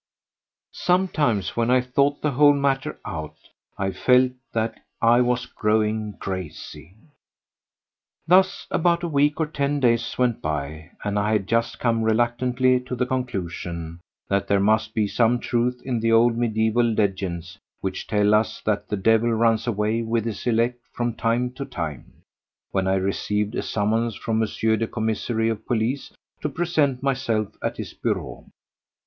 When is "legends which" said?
16.93-18.07